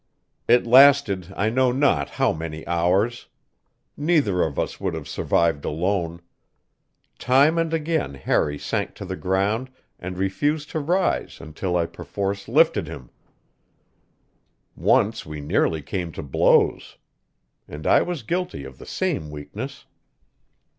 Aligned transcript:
It 0.47 0.65
lasted 0.65 1.31
I 1.37 1.51
know 1.51 1.71
not 1.71 2.09
how 2.09 2.33
many 2.33 2.65
hours. 2.65 3.27
Neither 3.95 4.41
of 4.41 4.57
us 4.57 4.81
would 4.81 4.95
have 4.95 5.07
survived 5.07 5.63
alone. 5.63 6.21
Time 7.19 7.59
and 7.59 7.71
again 7.71 8.15
Harry 8.15 8.57
sank 8.57 8.95
to 8.95 9.05
the 9.05 9.15
ground 9.15 9.69
and 9.99 10.17
refused 10.17 10.71
to 10.71 10.79
rise 10.79 11.39
until 11.39 11.77
I 11.77 11.85
perforce 11.85 12.47
lifted 12.47 12.87
him; 12.87 13.11
once 14.75 15.23
we 15.23 15.39
nearly 15.39 15.83
came 15.83 16.11
to 16.13 16.23
blows. 16.23 16.97
And 17.67 17.85
I 17.85 18.01
was 18.01 18.23
guilty 18.23 18.63
of 18.63 18.79
the 18.79 18.87
same 18.87 19.29
weakness. 19.29 19.85